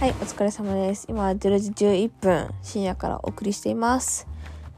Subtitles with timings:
[0.00, 1.06] はい、お疲れ様です。
[1.08, 4.26] 今10時11分、深夜からお送りしています。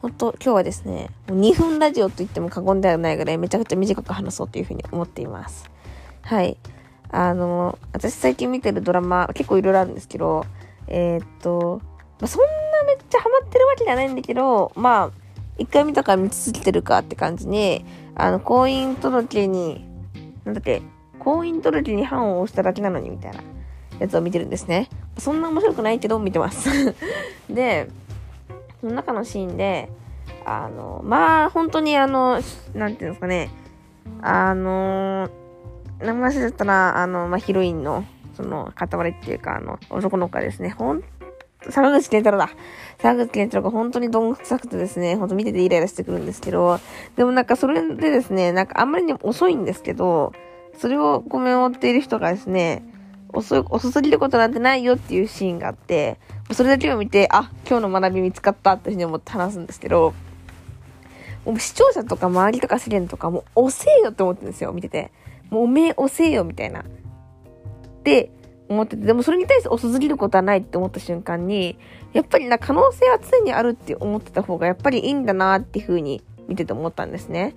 [0.03, 5.71] 本当今日はですね、もう2分ラジオと言っても過言ではないぐらいめちゃくちゃ短く話そうというふうに思っています。
[6.21, 6.59] はい。
[7.11, 10.45] あの、私最近見てるドラマ結構いろいろあるんですけど、
[10.87, 11.81] えーっと、
[12.21, 12.49] まあ、そんな
[12.87, 15.11] めっちゃハマってるわけじゃないんだけど、まあ、
[15.57, 17.87] 一回見たから見続けてるかって感じに、
[18.17, 19.87] あの、婚姻届に、
[20.45, 20.83] なんだっけ、
[21.19, 23.41] 婚姻届に判を押しただけなのにみたいな
[23.99, 24.91] やつを見てるんですね。
[25.19, 26.95] そんな面白くないけど見てます。
[27.49, 27.89] で、
[28.81, 29.89] その中のシーンで、
[30.45, 32.41] あの、まあ、本当にあの、
[32.75, 33.51] なんていうんですかね、
[34.23, 35.29] あの、
[36.01, 38.05] 名前忘れちゃったな、あの、まあ、ヒロインの、
[38.37, 41.03] その、片割れっていうか、あの、男の子がですね、ほん、
[41.71, 42.51] 坂口健太郎だ。
[42.99, 46.79] 坂口健太郎が本当にどんくさくてですね、ほんと見ててイライラしてくるんですけど、
[47.17, 50.33] でもなんかそれでですね、なんかあんまりにも遅いんですけど、
[50.79, 52.85] それをごめん追っている人がですね、
[53.37, 56.19] 遅、遅すぎることなんてないよっていうシーンがあって、
[56.53, 60.15] それだけを見て、あ、今日の学び見つかったっていうふうに思って話すんですけど、
[61.45, 65.13] もう視聴者とか周りとか世間とかもう遅えよって思ってるんですよ、見てて。
[65.51, 66.81] もうおめえ遅えよみたいな。
[66.81, 66.85] っ
[68.03, 68.31] て
[68.69, 71.79] 思ってて、でもそれに対して遅すぎることはないって思った瞬間に、
[72.13, 77.55] やっぱりな可能性は常にあるって思ってた方がやっぱりいいんだなっていうふうに見てて思ったんですね。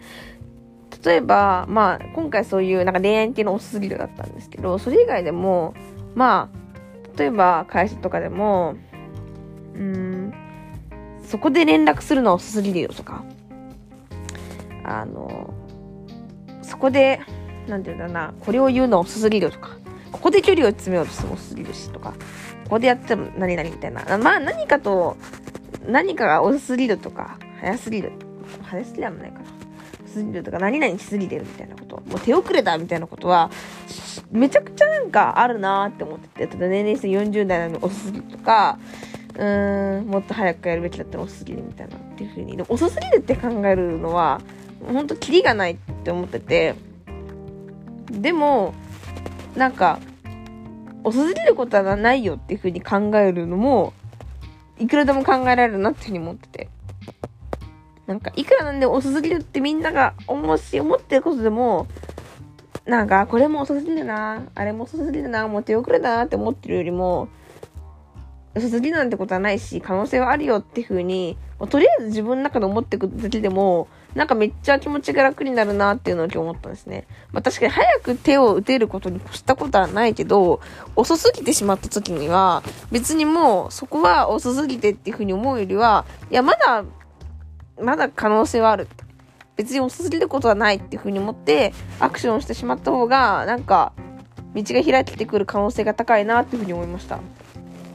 [1.05, 5.73] 例えば、まあ、今回そういうなんか恋愛系の遅すぎるだったんですけど、それ以外でも、
[6.15, 8.75] まあ、例えば会社とかでも、
[9.75, 10.33] うん、
[11.23, 13.23] そこで連絡するのは遅すぎるよとか、
[14.83, 15.53] あの、
[16.61, 17.21] そこで、
[17.67, 19.77] なんていうんだな、これを言うのは遅すぎるよとか、
[20.11, 22.11] ここで距離を詰めようとしても遅すぎるしとか、
[22.63, 24.17] ここでやっても何々みたいな。
[24.17, 25.15] まあ何かと、
[25.87, 28.11] 何かが遅すぎるとか、早すぎる。
[28.63, 29.45] 早すぎはないかな。
[30.09, 31.97] すぎるとか、何々しすぎてるみたいなこと。
[31.97, 33.49] もう手遅れだみたいなことは、
[34.31, 38.77] めちゃくちゃなんかあるなーって思ってて、例えば年齢層40代なのに遅すぎるとか、
[39.35, 42.57] うーん、もっと早くやるべきだったら遅すぎるみたいなっていう風に。
[42.57, 44.41] でも遅すぎるって考えるのは、
[44.85, 46.75] ほんとキリがないって思ってて、
[48.11, 48.73] でも、
[49.55, 49.99] なんか、
[51.03, 53.93] 遅すぎることはないよっていう風に考えるのも、
[54.79, 56.69] いくらでも考えられるなっていう風に思ってて。
[58.09, 61.85] なんか、いくらなんで遅すぎるってみんなが思うし、思ってることでも、
[62.87, 67.27] なんか、これも遅すぎるな、あれも遅すぎるな、もう手遅れだなって思ってるよりも、
[68.55, 71.37] 遅すぎるなんてことはないし、可能性はあるよっていう風に、
[71.69, 77.05] とりあえず自分の中で思っていくだけでも、なんかめっちゃ気持ちが楽になるなっていうのを今日思ったんですね。
[77.31, 80.61] まあ確かに早く手を打てることに越したことはないけど、
[80.95, 86.83] 遅すぎてしまった時には、別にもうそこは遅すぎてっていう風に思うよりは、いやまだ、
[87.81, 88.87] まだ可能性はある。
[89.55, 93.91] 別に遅すぎることはないっていう風に思って、アクションしてしまった方が、なんか、
[94.55, 97.19] 道が開けてくる可能性が高いなっていう風に思いました。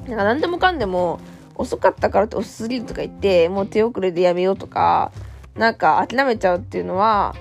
[0.06, 1.20] なんか何でもかんでも、
[1.56, 5.12] 遅かったからって遅すぎるとか言って、もう手遅れでやめようとか、
[5.54, 7.34] なんか諦めちゃうっていうのは、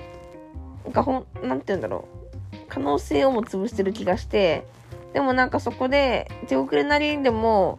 [0.84, 2.08] なんかほん、なんて言うんだろ
[2.52, 2.56] う。
[2.68, 4.66] 可能性をも潰してる気がして、
[5.12, 7.78] でもなんかそこで手遅れなりにでも、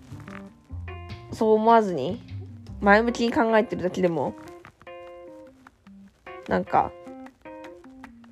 [1.32, 2.22] そう思わずに、
[2.82, 4.34] 前向きに考えてるだけでも、
[6.48, 6.92] なんか、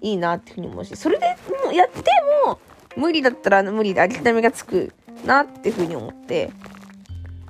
[0.01, 1.35] いいなっていうふうに思うし、それで
[1.65, 2.03] もやって
[2.45, 2.59] も、
[2.95, 4.93] 無理だったら無理で諦めがつく
[5.25, 6.51] なっていうふうに思って、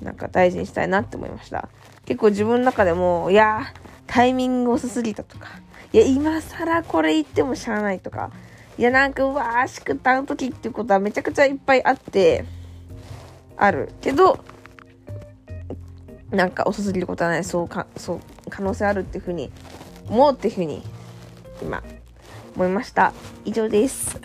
[0.01, 1.69] なんか大事にしたいなって思いました。
[2.05, 3.73] 結構自分の中でも、いや、
[4.07, 5.49] タイミング遅すぎたとか、
[5.91, 8.31] いや、今更これ言ってもしゃあないとか、
[8.77, 12.45] いや、なんか、うわー、しくったう時っていうことはめちゃくちゃいっぱいあって、
[13.57, 14.43] あるけど、
[16.31, 18.19] なんか遅すぎることはない、そうか、そう、
[18.49, 19.51] 可能性あるっていうふうに、
[20.09, 20.83] 思うっていうふうに、
[21.61, 21.83] 今、
[22.55, 23.13] 思いました。
[23.45, 24.19] 以上です。